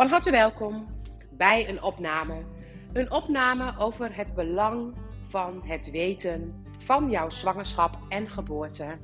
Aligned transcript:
Van 0.00 0.08
harte 0.08 0.30
welkom 0.30 0.86
bij 1.30 1.68
een 1.68 1.82
opname. 1.82 2.42
Een 2.92 3.12
opname 3.12 3.74
over 3.78 4.16
het 4.16 4.34
belang 4.34 4.94
van 5.28 5.62
het 5.64 5.90
weten 5.90 6.64
van 6.78 7.10
jouw 7.10 7.30
zwangerschap 7.30 7.98
en 8.08 8.28
geboorte. 8.28 8.98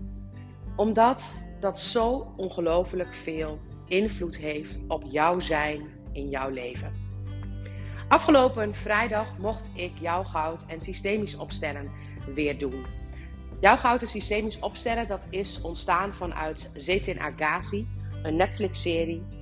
Omdat 0.77 1.23
dat 1.61 1.80
zo 1.80 2.32
ongelooflijk 2.37 3.14
veel 3.14 3.59
invloed 3.87 4.37
heeft 4.37 4.79
op 4.88 5.02
jouw 5.06 5.41
zijn 5.41 5.88
in 6.12 6.29
jouw 6.29 6.51
leven. 6.51 6.93
Afgelopen 8.09 8.74
vrijdag 8.74 9.38
mocht 9.38 9.70
ik 9.74 9.92
jouw 10.01 10.24
goud 10.24 10.65
en 10.66 10.80
systemisch 10.80 11.37
opstellen 11.37 11.92
weer 12.34 12.59
doen. 12.59 12.84
Jouw 13.60 13.77
goud 13.77 14.02
en 14.02 14.09
systemisch 14.09 14.59
opstellen 14.59 15.09
dat 15.09 15.27
is 15.30 15.60
ontstaan 15.60 16.15
vanuit 16.15 16.70
Zetin 16.74 17.20
Agassi, 17.20 17.88
een 18.23 18.37
Netflix-serie 18.37 19.37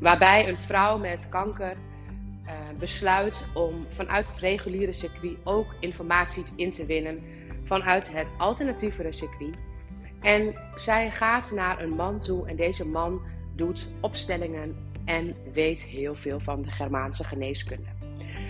Waarbij 0.00 0.48
een 0.48 0.58
vrouw 0.58 0.98
met 0.98 1.28
kanker 1.28 1.76
uh, 2.46 2.52
besluit 2.78 3.46
om 3.54 3.86
vanuit 3.88 4.28
het 4.28 4.38
reguliere 4.38 4.92
circuit 4.92 5.36
ook 5.44 5.74
informatie 5.80 6.44
in 6.56 6.72
te 6.72 6.86
winnen 6.86 7.22
vanuit 7.64 8.12
het 8.12 8.26
alternatieve 8.38 9.06
circuit. 9.10 9.54
En 10.20 10.54
zij 10.76 11.10
gaat 11.10 11.50
naar 11.50 11.80
een 11.80 11.90
man 11.90 12.20
toe 12.20 12.48
en 12.48 12.56
deze 12.56 12.86
man 12.86 13.20
doet 13.54 13.88
opstellingen 14.00 14.76
en 15.04 15.34
weet 15.52 15.82
heel 15.82 16.14
veel 16.14 16.40
van 16.40 16.62
de 16.62 16.70
Germaanse 16.70 17.24
geneeskunde. 17.24 17.88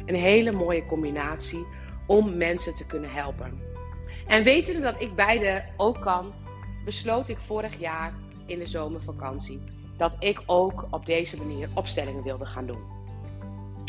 Een 0.07 0.15
hele 0.15 0.53
mooie 0.53 0.87
combinatie 0.87 1.67
om 2.07 2.37
mensen 2.37 2.75
te 2.75 2.87
kunnen 2.87 3.13
helpen. 3.13 3.61
En 4.27 4.45
wetende 4.45 4.81
dat 4.81 5.03
ik 5.03 5.15
beide 5.15 5.65
ook 5.77 6.01
kan, 6.01 6.33
besloot 6.85 7.29
ik 7.29 7.39
vorig 7.47 7.79
jaar 7.79 8.13
in 8.47 8.59
de 8.59 8.67
zomervakantie 8.67 9.61
dat 10.01 10.17
ik 10.19 10.43
ook 10.47 10.87
op 10.91 11.07
deze 11.07 11.37
manier 11.37 11.69
opstellingen 11.75 12.23
wilde 12.23 12.47
gaan 12.47 12.67
doen. 12.67 12.83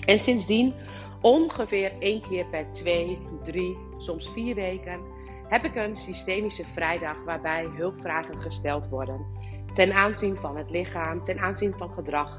En 0.06 0.20
sindsdien, 0.20 0.74
ongeveer 1.22 1.92
één 2.00 2.22
keer 2.22 2.46
per 2.46 2.72
twee, 2.72 3.18
drie, 3.44 3.78
soms 3.98 4.30
vier 4.30 4.56
weken, 4.56 5.00
heb 5.48 5.64
ik 5.64 5.76
een 5.76 5.96
systemische 5.96 6.66
vrijdag 6.74 7.24
waarbij 7.26 7.68
hulpvragen 7.78 8.42
gesteld 8.42 8.90
worden 8.90 9.26
ten 9.74 9.94
aanzien 9.94 10.38
van 10.38 10.58
het 10.58 10.70
lichaam, 10.70 11.24
ten 11.24 11.40
aanzien 11.40 11.74
van 11.78 11.90
gedrag, 11.90 12.38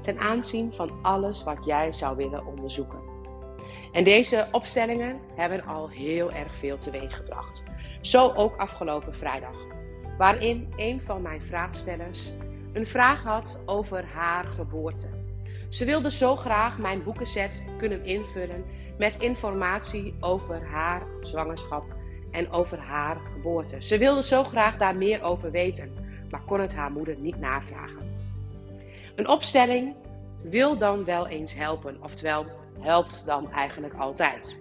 ten 0.00 0.18
aanzien 0.18 0.72
van 0.72 0.90
alles 1.02 1.44
wat 1.44 1.64
jij 1.64 1.92
zou 1.92 2.16
willen 2.16 2.46
onderzoeken. 2.46 2.98
En 3.92 4.04
deze 4.04 4.48
opstellingen 4.50 5.20
hebben 5.34 5.64
al 5.64 5.88
heel 5.88 6.32
erg 6.32 6.56
veel 6.56 6.78
teweeg 6.78 7.16
gebracht. 7.16 7.62
Zo 8.00 8.32
ook 8.32 8.56
afgelopen 8.56 9.14
vrijdag, 9.14 9.56
waarin 10.18 10.72
een 10.76 11.02
van 11.02 11.22
mijn 11.22 11.42
vraagstellers 11.42 12.32
een 12.74 12.86
vraag 12.86 13.22
had 13.22 13.62
over 13.66 14.04
haar 14.04 14.44
geboorte. 14.44 15.06
Ze 15.68 15.84
wilde 15.84 16.10
zo 16.10 16.36
graag 16.36 16.78
mijn 16.78 17.02
boekenset 17.02 17.64
kunnen 17.78 18.04
invullen 18.04 18.64
met 18.98 19.16
informatie 19.18 20.14
over 20.20 20.66
haar 20.66 21.02
zwangerschap 21.20 21.84
en 22.30 22.50
over 22.50 22.78
haar 22.78 23.16
geboorte. 23.32 23.82
Ze 23.82 23.98
wilde 23.98 24.24
zo 24.24 24.44
graag 24.44 24.76
daar 24.76 24.96
meer 24.96 25.22
over 25.22 25.50
weten, 25.50 25.92
maar 26.30 26.42
kon 26.46 26.60
het 26.60 26.74
haar 26.74 26.92
moeder 26.92 27.16
niet 27.18 27.40
navragen. 27.40 28.12
Een 29.16 29.28
opstelling 29.28 29.94
wil 30.42 30.78
dan 30.78 31.04
wel 31.04 31.26
eens 31.26 31.54
helpen, 31.54 31.96
oftewel 32.02 32.46
helpt 32.80 33.22
dan 33.26 33.52
eigenlijk 33.52 33.94
altijd. 33.94 34.58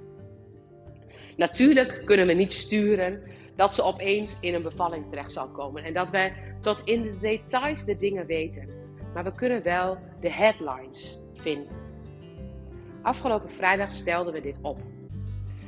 Natuurlijk 1.38 2.02
kunnen 2.06 2.28
we 2.28 2.34
niet 2.34 2.54
sturen 2.54 3.24
dat 3.56 3.76
ze 3.76 3.84
opeens 3.84 4.36
in 4.40 4.54
een 4.54 4.62
bevalling 4.62 5.10
terecht 5.10 5.32
zal 5.32 5.48
komen 5.48 5.84
en 5.84 5.94
dat 5.94 6.10
wij 6.10 6.34
tot 6.62 6.82
in 6.84 7.02
de 7.02 7.18
details 7.20 7.86
de 7.86 7.98
dingen 7.98 8.26
weten. 8.26 8.70
Maar 9.14 9.24
we 9.24 9.34
kunnen 9.34 9.64
wel 9.64 9.98
de 10.20 10.32
headlines 10.32 11.20
vinden. 11.34 11.82
Afgelopen 13.02 13.50
vrijdag 13.50 13.92
stelden 13.92 14.34
we 14.34 14.42
dit 14.42 14.58
op. 14.62 14.80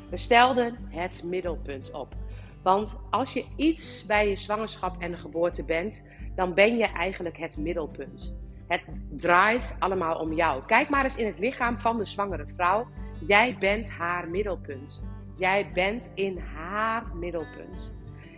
We 0.09 0.17
stelden 0.17 0.77
het 0.89 1.23
middelpunt 1.23 1.91
op. 1.91 2.15
Want 2.63 2.95
als 3.09 3.33
je 3.33 3.45
iets 3.55 4.05
bij 4.05 4.29
je 4.29 4.35
zwangerschap 4.35 5.01
en 5.01 5.11
de 5.11 5.17
geboorte 5.17 5.63
bent, 5.63 6.03
dan 6.35 6.53
ben 6.53 6.77
je 6.77 6.85
eigenlijk 6.85 7.37
het 7.37 7.57
middelpunt. 7.57 8.35
Het 8.67 8.83
draait 9.09 9.75
allemaal 9.79 10.19
om 10.19 10.33
jou. 10.33 10.63
Kijk 10.65 10.89
maar 10.89 11.03
eens 11.03 11.15
in 11.15 11.25
het 11.25 11.39
lichaam 11.39 11.79
van 11.79 11.97
de 11.97 12.05
zwangere 12.05 12.45
vrouw. 12.55 12.87
Jij 13.27 13.55
bent 13.59 13.89
haar 13.89 14.29
middelpunt. 14.29 15.03
Jij 15.37 15.71
bent 15.73 16.11
in 16.13 16.39
haar 16.75 17.03
middelpunt. 17.13 17.91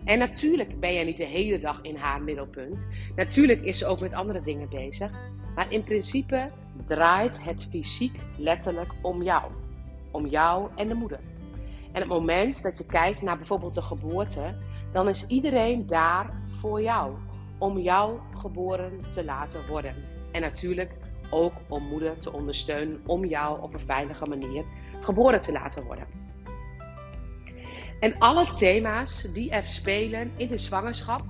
En 0.03 0.20
natuurlijk 0.20 0.80
ben 0.80 0.94
jij 0.94 1.03
niet 1.03 1.18
de 1.18 1.25
hele 1.25 1.59
dag 1.59 1.80
in 1.81 1.96
haar 1.96 2.22
middelpunt. 2.22 2.88
Natuurlijk 3.16 3.62
is 3.62 3.78
ze 3.78 3.86
ook 3.86 4.00
met 4.00 4.14
andere 4.14 4.42
dingen 4.42 4.70
bezig. 4.70 5.12
Maar 5.56 5.72
in 5.72 5.84
principe 5.84 6.50
draait 6.88 7.44
het 7.44 7.68
fysiek 7.70 8.20
letterlijk 8.38 8.94
om 9.02 9.24
jou. 9.24 9.52
Om 10.12 10.25
jou 10.25 10.70
en 10.75 10.88
de 10.88 10.94
moeder. 10.94 11.20
En 11.92 12.02
het 12.02 12.08
moment 12.08 12.62
dat 12.62 12.78
je 12.78 12.86
kijkt 12.86 13.22
naar 13.22 13.38
bijvoorbeeld 13.38 13.74
de 13.74 13.81
geboorte, 13.81 14.56
dan 14.94 15.09
is 15.09 15.28
iedereen 15.28 15.88
daar 15.88 16.34
voor 16.59 16.81
jou. 16.81 17.14
Om 17.58 17.78
jou 17.78 18.19
geboren 18.34 19.02
te 19.14 19.25
laten 19.25 19.68
worden. 19.68 19.96
En 20.31 20.42
natuurlijk 20.42 20.92
ook 21.30 21.54
om 21.68 21.84
moeder 21.84 22.19
te 22.19 22.34
ondersteunen 22.34 23.02
om 23.06 23.25
jou 23.25 23.62
op 23.62 23.74
een 23.74 23.80
veilige 23.80 24.25
manier 24.25 24.64
geboren 25.00 25.42
te 25.42 25.52
laten 25.52 25.84
worden. 25.84 26.27
En 28.00 28.19
alle 28.19 28.53
thema's 28.53 29.28
die 29.34 29.52
er 29.52 29.66
spelen 29.66 30.31
in 30.38 30.47
de 30.47 30.58
zwangerschap, 30.58 31.22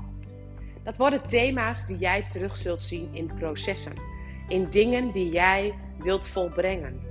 dat 0.84 0.98
worden 0.98 1.28
thema's 1.28 1.86
die 1.86 1.98
jij 1.98 2.28
terug 2.30 2.58
zult 2.58 2.84
zien 2.84 3.10
in 3.12 3.32
processen. 3.40 3.94
In 4.48 4.70
dingen 4.70 5.12
die 5.12 5.32
jij 5.32 5.74
wilt 6.00 6.28
volbrengen. 6.28 7.02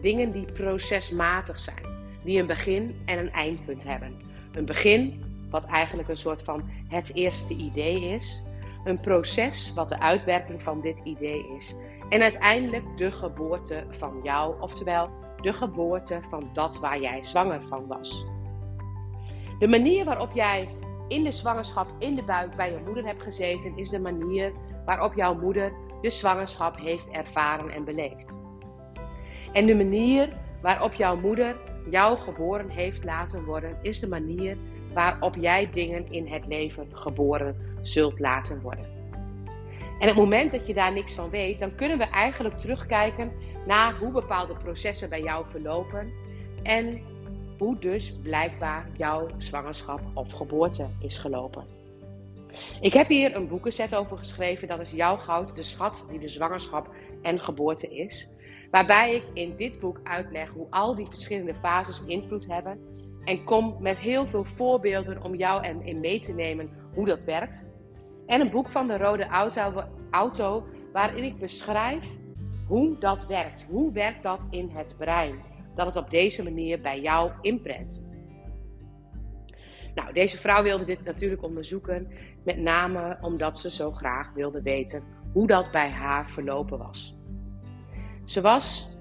Dingen 0.00 0.32
die 0.32 0.52
procesmatig 0.52 1.58
zijn. 1.58 1.90
Die 2.24 2.40
een 2.40 2.46
begin 2.46 3.02
en 3.04 3.18
een 3.18 3.32
eindpunt 3.32 3.84
hebben. 3.84 4.16
Een 4.52 4.64
begin, 4.64 5.24
wat 5.50 5.64
eigenlijk 5.64 6.08
een 6.08 6.16
soort 6.16 6.42
van 6.42 6.70
het 6.88 7.14
eerste 7.14 7.54
idee 7.54 8.04
is. 8.04 8.42
Een 8.84 9.00
proces, 9.00 9.72
wat 9.74 9.88
de 9.88 10.00
uitwerking 10.00 10.62
van 10.62 10.80
dit 10.80 10.96
idee 11.04 11.46
is. 11.58 11.76
En 12.08 12.22
uiteindelijk 12.22 12.96
de 12.96 13.10
geboorte 13.10 13.84
van 13.88 14.20
jou, 14.22 14.60
oftewel 14.60 15.10
de 15.40 15.52
geboorte 15.52 16.20
van 16.30 16.50
dat 16.52 16.78
waar 16.78 17.00
jij 17.00 17.24
zwanger 17.24 17.60
van 17.68 17.86
was. 17.86 18.24
De 19.62 19.68
manier 19.68 20.04
waarop 20.04 20.32
jij 20.34 20.68
in 21.08 21.24
de 21.24 21.32
zwangerschap 21.32 21.86
in 21.98 22.14
de 22.14 22.22
buik 22.22 22.56
bij 22.56 22.70
je 22.70 22.78
moeder 22.84 23.04
hebt 23.04 23.22
gezeten, 23.22 23.76
is 23.76 23.88
de 23.88 23.98
manier 23.98 24.52
waarop 24.84 25.14
jouw 25.14 25.34
moeder 25.34 25.72
de 26.00 26.10
zwangerschap 26.10 26.78
heeft 26.78 27.08
ervaren 27.10 27.70
en 27.70 27.84
beleefd. 27.84 28.38
En 29.52 29.66
de 29.66 29.74
manier 29.74 30.28
waarop 30.62 30.92
jouw 30.92 31.16
moeder 31.16 31.56
jou 31.90 32.18
geboren 32.18 32.68
heeft 32.68 33.04
laten 33.04 33.44
worden, 33.44 33.78
is 33.82 34.00
de 34.00 34.08
manier 34.08 34.56
waarop 34.94 35.34
jij 35.36 35.70
dingen 35.70 36.12
in 36.12 36.26
het 36.26 36.46
leven 36.46 36.86
geboren 36.92 37.76
zult 37.82 38.18
laten 38.18 38.60
worden. 38.60 38.86
En 39.98 40.08
het 40.08 40.16
moment 40.16 40.52
dat 40.52 40.66
je 40.66 40.74
daar 40.74 40.92
niks 40.92 41.14
van 41.14 41.30
weet, 41.30 41.60
dan 41.60 41.74
kunnen 41.74 41.98
we 41.98 42.04
eigenlijk 42.04 42.58
terugkijken 42.58 43.32
naar 43.66 43.94
hoe 43.94 44.10
bepaalde 44.10 44.54
processen 44.54 45.08
bij 45.08 45.22
jou 45.22 45.44
verlopen 45.50 46.12
en 46.62 47.11
hoe 47.62 47.78
dus 47.78 48.14
blijkbaar 48.22 48.88
jouw 48.96 49.28
zwangerschap 49.38 50.00
of 50.14 50.32
geboorte 50.32 50.86
is 51.00 51.18
gelopen. 51.18 51.64
Ik 52.80 52.92
heb 52.92 53.08
hier 53.08 53.36
een 53.36 53.48
boekenset 53.48 53.94
over 53.94 54.18
geschreven, 54.18 54.68
dat 54.68 54.80
is 54.80 54.90
Jouw 54.90 55.16
Goud, 55.16 55.56
de 55.56 55.62
schat 55.62 56.06
die 56.10 56.18
de 56.18 56.28
zwangerschap 56.28 56.94
en 57.22 57.40
geboorte 57.40 57.94
is. 57.94 58.28
Waarbij 58.70 59.14
ik 59.14 59.24
in 59.32 59.56
dit 59.56 59.80
boek 59.80 60.00
uitleg 60.02 60.48
hoe 60.48 60.66
al 60.70 60.94
die 60.94 61.06
verschillende 61.06 61.54
fases 61.54 62.02
invloed 62.06 62.46
hebben. 62.46 62.78
En 63.24 63.44
kom 63.44 63.76
met 63.80 63.98
heel 63.98 64.26
veel 64.26 64.44
voorbeelden 64.44 65.22
om 65.22 65.34
jou 65.34 65.66
in 65.84 66.00
mee 66.00 66.20
te 66.20 66.32
nemen 66.32 66.70
hoe 66.94 67.06
dat 67.06 67.24
werkt. 67.24 67.64
En 68.26 68.40
een 68.40 68.50
boek 68.50 68.68
van 68.68 68.86
de 68.86 68.96
Rode 68.96 69.26
auto 70.10 70.64
waarin 70.92 71.24
ik 71.24 71.38
beschrijf 71.38 72.08
hoe 72.66 72.98
dat 72.98 73.26
werkt. 73.26 73.66
Hoe 73.70 73.92
werkt 73.92 74.22
dat 74.22 74.40
in 74.50 74.70
het 74.74 74.94
brein? 74.98 75.50
Dat 75.74 75.86
het 75.86 75.96
op 75.96 76.10
deze 76.10 76.42
manier 76.42 76.80
bij 76.80 77.00
jou 77.00 77.30
inprent. 77.40 78.04
Nou, 79.94 80.12
deze 80.12 80.38
vrouw 80.38 80.62
wilde 80.62 80.84
dit 80.84 81.04
natuurlijk 81.04 81.42
onderzoeken, 81.42 82.08
met 82.44 82.58
name 82.58 83.18
omdat 83.20 83.58
ze 83.58 83.70
zo 83.70 83.90
graag 83.90 84.32
wilde 84.32 84.62
weten 84.62 85.02
hoe 85.32 85.46
dat 85.46 85.70
bij 85.70 85.90
haar 85.90 86.30
verlopen 86.30 86.78
was. 86.78 87.16
Ze 88.24 88.40
was 88.40 88.96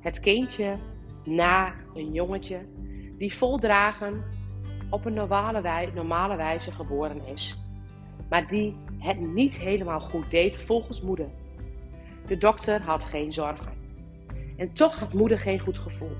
het 0.00 0.20
kindje 0.20 0.78
na 1.24 1.74
een 1.94 2.12
jongetje 2.12 2.66
die 3.18 3.34
voldragen 3.34 4.24
op 4.90 5.04
een 5.04 5.14
normale, 5.14 5.90
normale 5.94 6.36
wijze 6.36 6.72
geboren 6.72 7.26
is, 7.26 7.62
maar 8.28 8.48
die 8.48 8.76
het 8.98 9.20
niet 9.20 9.56
helemaal 9.56 10.00
goed 10.00 10.30
deed 10.30 10.58
volgens 10.58 11.02
moeder. 11.02 11.28
De 12.26 12.38
dokter 12.38 12.82
had 12.82 13.04
geen 13.04 13.32
zorgen. 13.32 13.69
En 14.60 14.72
toch 14.72 14.98
had 14.98 15.12
moeder 15.12 15.38
geen 15.38 15.58
goed 15.58 15.78
gevoel. 15.78 16.16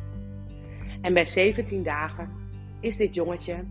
En 1.00 1.14
bij 1.14 1.26
17 1.26 1.82
dagen 1.82 2.30
is 2.80 2.96
dit 2.96 3.14
jongetje 3.14 3.64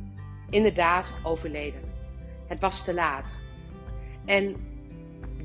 inderdaad 0.49 1.11
overleden. 1.23 1.81
Het 2.47 2.59
was 2.59 2.83
te 2.83 2.93
laat. 2.93 3.27
En 4.25 4.55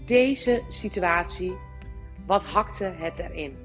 deze 0.06 0.62
situatie 0.68 1.56
Wat 2.26 2.44
hakte 2.44 2.84
het 2.84 3.18
erin? 3.18 3.56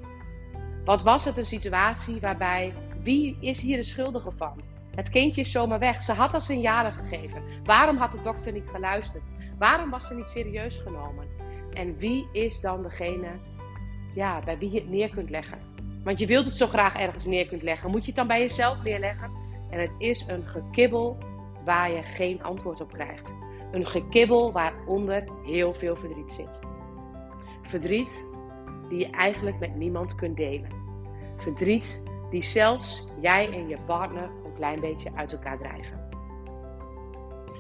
Wat 0.86 1.04
was 1.04 1.26
het 1.26 1.38
een 1.38 1.46
situatie 1.46 2.20
waarbij 2.20 2.74
wie 3.04 3.38
is 3.42 3.62
hier 3.62 3.78
de 3.78 3.84
schuldige 3.84 4.32
van? 4.38 4.62
Het 4.96 5.10
kindje 5.10 5.42
is 5.42 5.52
zomaar 5.52 5.80
weg. 5.80 6.04
Ze 6.04 6.14
had 6.14 6.34
al 6.34 6.42
signalen 6.42 6.92
gegeven. 6.92 7.44
Waarom 7.64 7.98
had 7.98 8.12
de 8.12 8.22
dokter 8.22 8.52
niet 8.52 8.70
geluisterd? 8.72 9.24
Waarom 9.58 9.90
was 9.90 10.08
ze 10.08 10.16
niet 10.16 10.30
serieus 10.30 10.78
genomen? 10.78 11.28
En 11.74 11.98
wie 11.98 12.28
is 12.32 12.60
dan 12.62 12.84
degene 12.84 13.30
ja, 14.14 14.40
bij 14.46 14.58
wie 14.58 14.72
je 14.72 14.80
het 14.80 14.90
neer 14.90 15.10
kunt 15.10 15.30
leggen? 15.30 15.58
Want 16.04 16.20
je 16.20 16.26
wilt 16.26 16.46
het 16.46 16.58
zo 16.58 16.68
graag 16.68 16.96
ergens 16.96 17.26
neer 17.26 17.48
kunt 17.48 17.64
leggen. 17.64 17.90
Moet 17.90 18.02
je 18.02 18.08
het 18.08 18.16
dan 18.16 18.28
bij 18.28 18.40
jezelf 18.40 18.84
neerleggen? 18.84 19.32
En 19.70 19.80
het 19.80 19.92
is 19.98 20.28
een 20.28 20.48
gekibbel 20.48 21.18
waar 21.66 21.92
je 21.92 22.04
geen 22.04 22.44
antwoord 22.44 22.82
op 22.82 22.92
krijgt. 22.92 23.36
Een 23.72 23.86
gekibbel 23.86 24.52
waaronder 24.52 25.24
heel 25.46 25.74
veel 25.74 25.96
verdriet 25.96 26.32
zit. 26.32 26.60
Verdriet 27.62 28.26
die 28.90 29.00
je 29.00 29.10
eigenlijk 29.10 29.60
met 29.60 29.76
niemand 29.76 30.16
kunt 30.16 30.38
delen. 30.38 30.70
Verdriet 31.38 32.04
die 32.30 32.44
zelfs 32.44 33.08
jij 33.22 33.52
en 33.52 33.68
je 33.68 33.78
partner 33.86 34.30
een 34.46 34.54
klein 34.54 34.80
beetje 34.80 35.10
uit 35.16 35.32
elkaar 35.32 35.58
drijven. 35.58 36.10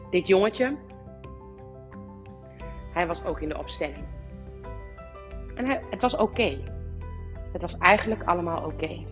Dit 0.10 0.28
jongetje, 0.28 0.78
hij 2.94 3.08
was 3.08 3.24
ook 3.24 3.42
in 3.42 3.50
de 3.50 3.58
opstelling. 3.58 4.09
En 5.60 5.80
het 5.90 6.02
was 6.02 6.16
oké. 6.16 6.58
Het 7.52 7.62
was 7.62 7.78
eigenlijk 7.78 8.24
allemaal 8.24 8.66
oké. 8.66 9.06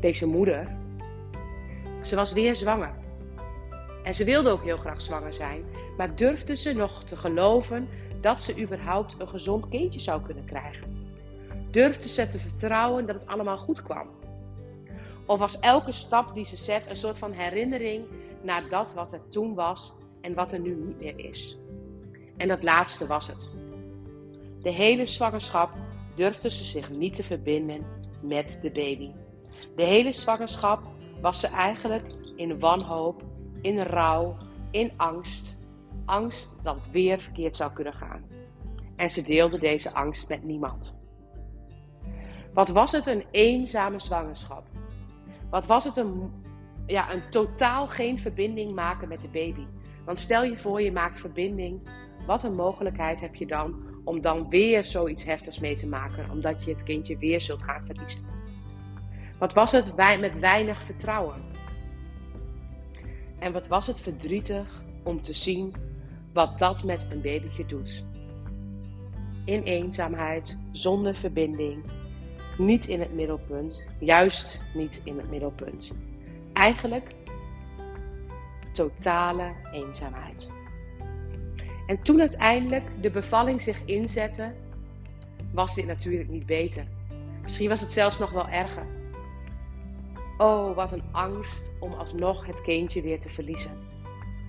Deze 0.00 0.26
moeder, 0.26 0.76
ze 2.02 2.16
was 2.16 2.32
weer 2.32 2.56
zwanger. 2.56 2.94
En 4.02 4.14
ze 4.14 4.24
wilde 4.24 4.50
ook 4.50 4.62
heel 4.62 4.76
graag 4.76 5.00
zwanger 5.00 5.34
zijn, 5.34 5.64
maar 5.96 6.16
durfde 6.16 6.56
ze 6.56 6.72
nog 6.72 7.04
te 7.04 7.16
geloven 7.16 7.88
dat 8.20 8.42
ze 8.42 8.60
überhaupt 8.60 9.14
een 9.18 9.28
gezond 9.28 9.68
kindje 9.68 10.00
zou 10.00 10.22
kunnen 10.22 10.44
krijgen? 10.44 11.10
Durfde 11.70 12.08
ze 12.08 12.28
te 12.30 12.38
vertrouwen 12.38 13.06
dat 13.06 13.14
het 13.14 13.26
allemaal 13.26 13.58
goed 13.58 13.82
kwam? 13.82 14.08
Of 15.26 15.38
was 15.38 15.58
elke 15.58 15.92
stap 15.92 16.34
die 16.34 16.46
ze 16.46 16.56
zet 16.56 16.90
een 16.90 16.96
soort 16.96 17.18
van 17.18 17.32
herinnering 17.32 18.04
naar 18.42 18.68
dat 18.68 18.94
wat 18.94 19.12
er 19.12 19.28
toen 19.28 19.54
was 19.54 19.94
en 20.20 20.34
wat 20.34 20.52
er 20.52 20.60
nu 20.60 20.74
niet 20.74 21.00
meer 21.00 21.18
is? 21.18 21.58
En 22.38 22.48
dat 22.48 22.62
laatste 22.62 23.06
was 23.06 23.26
het. 23.26 23.50
De 24.62 24.70
hele 24.70 25.06
zwangerschap 25.06 25.70
durfde 26.14 26.50
ze 26.50 26.64
zich 26.64 26.90
niet 26.90 27.14
te 27.14 27.24
verbinden 27.24 27.86
met 28.22 28.58
de 28.62 28.70
baby. 28.70 29.10
De 29.76 29.82
hele 29.82 30.12
zwangerschap 30.12 30.82
was 31.20 31.40
ze 31.40 31.46
eigenlijk 31.46 32.14
in 32.36 32.58
wanhoop, 32.58 33.22
in 33.60 33.80
rouw, 33.80 34.36
in 34.70 34.92
angst. 34.96 35.58
Angst 36.04 36.56
dat 36.62 36.74
het 36.74 36.90
weer 36.90 37.20
verkeerd 37.20 37.56
zou 37.56 37.72
kunnen 37.72 37.92
gaan. 37.92 38.24
En 38.96 39.10
ze 39.10 39.22
deelde 39.22 39.58
deze 39.58 39.94
angst 39.94 40.28
met 40.28 40.44
niemand. 40.44 40.96
Wat 42.54 42.68
was 42.68 42.92
het 42.92 43.06
een 43.06 43.24
eenzame 43.30 44.00
zwangerschap? 44.00 44.66
Wat 45.50 45.66
was 45.66 45.84
het 45.84 45.96
een, 45.96 46.32
ja, 46.86 47.12
een 47.12 47.30
totaal 47.30 47.86
geen 47.86 48.18
verbinding 48.18 48.74
maken 48.74 49.08
met 49.08 49.22
de 49.22 49.28
baby? 49.28 49.66
Want 50.04 50.18
stel 50.18 50.42
je 50.42 50.58
voor, 50.58 50.82
je 50.82 50.92
maakt 50.92 51.20
verbinding. 51.20 51.80
Wat 52.28 52.42
een 52.42 52.54
mogelijkheid 52.54 53.20
heb 53.20 53.34
je 53.34 53.46
dan 53.46 53.74
om 54.04 54.20
dan 54.20 54.48
weer 54.48 54.84
zoiets 54.84 55.24
heftigs 55.24 55.58
mee 55.58 55.76
te 55.76 55.86
maken, 55.86 56.30
omdat 56.30 56.64
je 56.64 56.70
het 56.70 56.82
kindje 56.82 57.18
weer 57.18 57.40
zult 57.40 57.62
gaan 57.62 57.86
verliezen? 57.86 58.24
Wat 59.38 59.52
was 59.52 59.72
het 59.72 59.96
met 59.96 60.38
weinig 60.38 60.82
vertrouwen? 60.82 61.42
En 63.38 63.52
wat 63.52 63.66
was 63.66 63.86
het 63.86 64.00
verdrietig 64.00 64.82
om 65.04 65.22
te 65.22 65.32
zien 65.32 65.74
wat 66.32 66.58
dat 66.58 66.84
met 66.84 67.06
een 67.10 67.20
babytje 67.20 67.66
doet? 67.66 68.04
In 69.44 69.62
eenzaamheid, 69.62 70.58
zonder 70.72 71.16
verbinding, 71.16 71.84
niet 72.58 72.88
in 72.88 73.00
het 73.00 73.14
middelpunt, 73.14 73.84
juist 73.98 74.60
niet 74.74 75.00
in 75.04 75.16
het 75.16 75.30
middelpunt. 75.30 75.92
Eigenlijk 76.52 77.10
totale 78.72 79.52
eenzaamheid. 79.72 80.50
En 81.88 82.02
toen 82.02 82.20
uiteindelijk 82.20 82.84
de 83.00 83.10
bevalling 83.10 83.62
zich 83.62 83.84
inzette, 83.84 84.52
was 85.52 85.74
dit 85.74 85.86
natuurlijk 85.86 86.28
niet 86.28 86.46
beter. 86.46 86.86
Misschien 87.42 87.68
was 87.68 87.80
het 87.80 87.92
zelfs 87.92 88.18
nog 88.18 88.30
wel 88.30 88.48
erger. 88.48 88.86
Oh, 90.38 90.74
wat 90.74 90.92
een 90.92 91.02
angst 91.12 91.70
om 91.80 91.92
alsnog 91.92 92.46
het 92.46 92.62
kindje 92.62 93.02
weer 93.02 93.20
te 93.20 93.28
verliezen. 93.28 93.70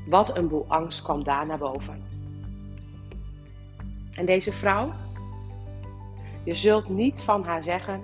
Wat 0.07 0.38
een 0.38 0.47
boel 0.47 0.65
angst 0.68 1.01
kwam 1.01 1.24
daar 1.24 1.45
naar 1.45 1.57
boven. 1.57 2.03
En 4.13 4.25
deze 4.25 4.53
vrouw, 4.53 4.91
je 6.44 6.56
zult 6.56 6.89
niet 6.89 7.21
van 7.21 7.44
haar 7.44 7.63
zeggen 7.63 8.03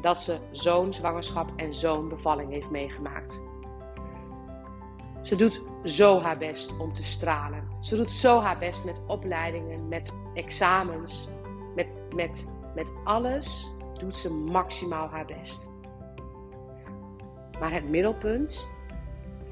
dat 0.00 0.20
ze 0.20 0.38
zo'n 0.50 0.92
zwangerschap 0.92 1.50
en 1.56 1.74
zo'n 1.74 2.08
bevalling 2.08 2.50
heeft 2.50 2.70
meegemaakt. 2.70 3.42
Ze 5.22 5.36
doet 5.36 5.62
zo 5.88 6.20
haar 6.20 6.38
best 6.38 6.78
om 6.78 6.94
te 6.94 7.04
stralen. 7.04 7.68
Ze 7.80 7.96
doet 7.96 8.12
zo 8.12 8.40
haar 8.40 8.58
best 8.58 8.84
met 8.84 9.00
opleidingen, 9.06 9.88
met 9.88 10.12
examens, 10.34 11.28
met, 11.74 11.86
met, 12.14 12.46
met 12.74 12.86
alles 13.04 13.70
doet 13.98 14.16
ze 14.16 14.32
maximaal 14.32 15.08
haar 15.08 15.26
best. 15.26 15.68
Maar 17.60 17.72
het 17.72 17.88
middelpunt, 17.88 18.66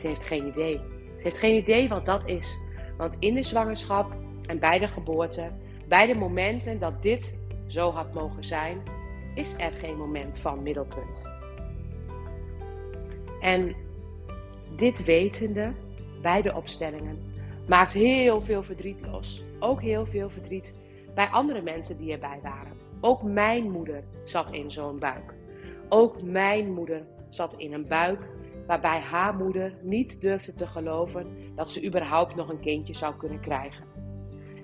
ze 0.00 0.06
heeft 0.06 0.24
geen 0.24 0.46
idee. 0.46 0.76
Ze 1.16 1.22
heeft 1.22 1.38
geen 1.38 1.56
idee 1.56 1.88
wat 1.88 2.06
dat 2.06 2.26
is. 2.26 2.58
Want 2.96 3.16
in 3.18 3.34
de 3.34 3.42
zwangerschap 3.42 4.12
en 4.46 4.58
bij 4.58 4.78
de 4.78 4.88
geboorte, 4.88 5.50
bij 5.88 6.06
de 6.06 6.14
momenten 6.14 6.78
dat 6.78 7.02
dit 7.02 7.36
zo 7.66 7.90
had 7.90 8.14
mogen 8.14 8.44
zijn, 8.44 8.82
is 9.34 9.54
er 9.58 9.70
geen 9.70 9.96
moment 9.96 10.38
van 10.38 10.62
middelpunt. 10.62 11.22
En 13.40 13.74
dit 14.76 15.04
wetende 15.04 15.72
bij 16.24 16.42
de 16.42 16.54
opstellingen 16.54 17.18
maakt 17.68 17.92
heel 17.92 18.42
veel 18.42 18.62
verdriet 18.62 19.00
los. 19.06 19.44
Ook 19.58 19.80
heel 19.82 20.06
veel 20.06 20.28
verdriet 20.28 20.76
bij 21.14 21.26
andere 21.26 21.62
mensen 21.62 21.96
die 21.96 22.12
erbij 22.12 22.38
waren. 22.42 22.72
Ook 23.00 23.22
mijn 23.22 23.70
moeder 23.70 24.04
zat 24.24 24.52
in 24.52 24.70
zo'n 24.70 24.98
buik. 24.98 25.34
Ook 25.88 26.22
mijn 26.22 26.72
moeder 26.72 27.02
zat 27.28 27.54
in 27.56 27.72
een 27.72 27.86
buik 27.86 28.20
waarbij 28.66 29.00
haar 29.00 29.34
moeder 29.34 29.74
niet 29.82 30.20
durfde 30.20 30.54
te 30.54 30.66
geloven 30.66 31.26
dat 31.54 31.70
ze 31.70 31.84
überhaupt 31.86 32.34
nog 32.34 32.48
een 32.48 32.60
kindje 32.60 32.94
zou 32.94 33.14
kunnen 33.14 33.40
krijgen. 33.40 33.84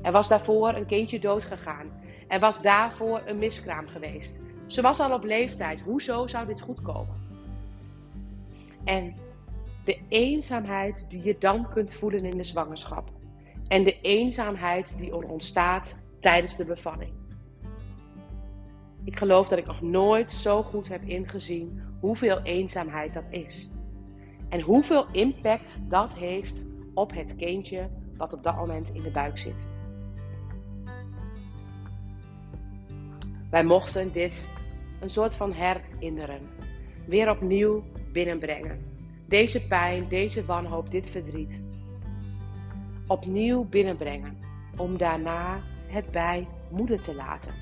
Er 0.02 0.12
was 0.12 0.28
daarvoor 0.28 0.74
een 0.74 0.86
kindje 0.86 1.18
doodgegaan. 1.18 1.86
Er 2.28 2.40
was 2.40 2.62
daarvoor 2.62 3.22
een 3.26 3.38
miskraam 3.38 3.88
geweest. 3.88 4.36
Ze 4.66 4.82
was 4.82 5.00
al 5.00 5.12
op 5.12 5.24
leeftijd. 5.24 5.80
Hoezo 5.80 6.26
zou 6.26 6.46
dit 6.46 6.60
goed 6.60 6.82
komen? 6.82 7.16
En 8.84 9.14
de 9.84 9.98
eenzaamheid 10.08 11.06
die 11.08 11.24
je 11.24 11.36
dan 11.38 11.68
kunt 11.68 11.94
voelen 11.94 12.24
in 12.24 12.36
de 12.36 12.44
zwangerschap. 12.44 13.10
En 13.68 13.84
de 13.84 14.00
eenzaamheid 14.00 14.94
die 14.98 15.10
er 15.10 15.28
ontstaat 15.28 15.98
tijdens 16.20 16.56
de 16.56 16.64
bevalling. 16.64 17.12
Ik 19.04 19.18
geloof 19.18 19.48
dat 19.48 19.58
ik 19.58 19.66
nog 19.66 19.80
nooit 19.80 20.32
zo 20.32 20.62
goed 20.62 20.88
heb 20.88 21.02
ingezien 21.02 21.82
hoeveel 22.00 22.42
eenzaamheid 22.42 23.14
dat 23.14 23.24
is. 23.30 23.70
En 24.48 24.60
hoeveel 24.60 25.06
impact 25.12 25.80
dat 25.88 26.14
heeft 26.14 26.64
op 26.94 27.14
het 27.14 27.36
kindje 27.36 27.88
wat 28.16 28.32
op 28.32 28.42
dat 28.42 28.56
moment 28.56 28.90
in 28.92 29.02
de 29.02 29.10
buik 29.10 29.38
zit. 29.38 29.66
Wij 33.50 33.64
mochten 33.64 34.12
dit 34.12 34.46
een 35.00 35.10
soort 35.10 35.34
van 35.34 35.52
herinneren, 35.52 36.40
weer 37.06 37.30
opnieuw 37.30 37.84
binnenbrengen. 38.12 38.89
Deze 39.30 39.66
pijn, 39.66 40.08
deze 40.08 40.44
wanhoop, 40.44 40.90
dit 40.90 41.10
verdriet. 41.10 41.60
Opnieuw 43.06 43.64
binnenbrengen, 43.64 44.38
om 44.76 44.96
daarna 44.96 45.60
het 45.86 46.10
bij 46.10 46.48
moeder 46.70 47.02
te 47.02 47.14
laten. 47.14 47.52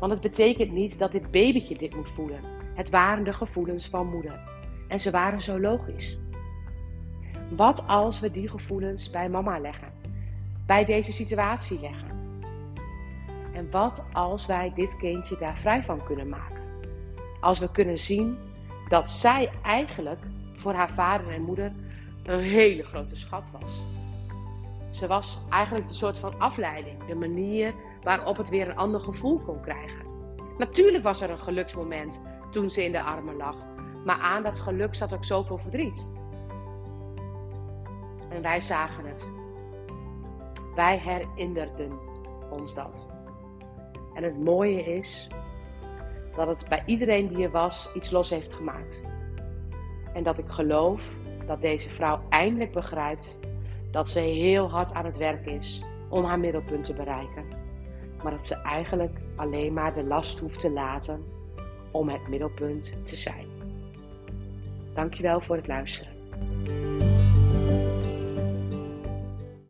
Want 0.00 0.12
het 0.12 0.20
betekent 0.20 0.72
niet 0.72 0.98
dat 0.98 1.12
dit 1.12 1.30
babytje 1.30 1.78
dit 1.78 1.94
moet 1.94 2.10
voelen. 2.14 2.40
Het 2.74 2.90
waren 2.90 3.24
de 3.24 3.32
gevoelens 3.32 3.88
van 3.88 4.06
moeder. 4.06 4.40
En 4.88 5.00
ze 5.00 5.10
waren 5.10 5.42
zo 5.42 5.60
logisch. 5.60 6.18
Wat 7.56 7.86
als 7.86 8.20
we 8.20 8.30
die 8.30 8.48
gevoelens 8.48 9.10
bij 9.10 9.28
mama 9.28 9.58
leggen? 9.58 9.92
Bij 10.66 10.84
deze 10.84 11.12
situatie 11.12 11.80
leggen? 11.80 12.10
En 13.52 13.70
wat 13.70 14.02
als 14.12 14.46
wij 14.46 14.72
dit 14.74 14.96
kindje 14.96 15.36
daar 15.38 15.58
vrij 15.58 15.82
van 15.82 16.04
kunnen 16.04 16.28
maken? 16.28 16.62
Als 17.40 17.58
we 17.58 17.70
kunnen 17.70 17.98
zien 17.98 18.36
dat 18.88 19.10
zij 19.10 19.50
eigenlijk 19.62 20.20
voor 20.66 20.74
haar 20.74 20.94
vader 20.94 21.28
en 21.28 21.42
moeder 21.42 21.72
een 22.24 22.40
hele 22.40 22.82
grote 22.82 23.16
schat 23.16 23.50
was. 23.60 23.80
Ze 24.90 25.06
was 25.06 25.38
eigenlijk 25.50 25.88
de 25.88 25.94
soort 25.94 26.18
van 26.18 26.38
afleiding, 26.38 27.04
de 27.04 27.14
manier 27.14 27.74
waarop 28.02 28.36
het 28.36 28.48
weer 28.48 28.68
een 28.68 28.76
ander 28.76 29.00
gevoel 29.00 29.38
kon 29.38 29.60
krijgen. 29.60 30.06
Natuurlijk 30.58 31.04
was 31.04 31.20
er 31.20 31.30
een 31.30 31.38
geluksmoment 31.38 32.20
toen 32.50 32.70
ze 32.70 32.84
in 32.84 32.92
de 32.92 33.02
armen 33.02 33.36
lag, 33.36 33.56
maar 34.04 34.18
aan 34.18 34.42
dat 34.42 34.60
geluk 34.60 34.94
zat 34.94 35.14
ook 35.14 35.24
zoveel 35.24 35.58
verdriet. 35.58 36.08
En 38.28 38.42
wij 38.42 38.60
zagen 38.60 39.06
het. 39.06 39.32
Wij 40.74 40.98
herinnerden 40.98 41.98
ons 42.50 42.74
dat. 42.74 43.06
En 44.14 44.22
het 44.22 44.38
mooie 44.38 44.82
is 44.82 45.28
dat 46.36 46.46
het 46.46 46.68
bij 46.68 46.82
iedereen 46.86 47.28
die 47.28 47.44
er 47.44 47.50
was 47.50 47.94
iets 47.94 48.10
los 48.10 48.30
heeft 48.30 48.54
gemaakt. 48.54 49.04
En 50.16 50.22
dat 50.22 50.38
ik 50.38 50.48
geloof 50.48 51.02
dat 51.46 51.60
deze 51.60 51.90
vrouw 51.90 52.20
eindelijk 52.28 52.72
begrijpt 52.72 53.38
dat 53.90 54.10
ze 54.10 54.20
heel 54.20 54.70
hard 54.70 54.92
aan 54.92 55.04
het 55.04 55.16
werk 55.16 55.46
is 55.46 55.82
om 56.08 56.24
haar 56.24 56.38
middelpunt 56.38 56.84
te 56.84 56.94
bereiken. 56.94 57.44
Maar 58.22 58.32
dat 58.32 58.46
ze 58.46 58.54
eigenlijk 58.54 59.18
alleen 59.34 59.72
maar 59.72 59.94
de 59.94 60.04
last 60.04 60.38
hoeft 60.38 60.60
te 60.60 60.70
laten 60.70 61.24
om 61.90 62.08
het 62.08 62.28
middelpunt 62.28 62.98
te 63.02 63.16
zijn. 63.16 63.46
Dankjewel 64.94 65.40
voor 65.40 65.56
het 65.56 65.66
luisteren. 65.66 66.12